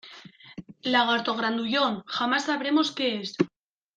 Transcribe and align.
¡Lagarto 0.93 1.35
grandullón, 1.35 2.01
jamás 2.07 2.45
sabremos 2.45 2.91
qué 2.91 3.19
es! 3.21 3.35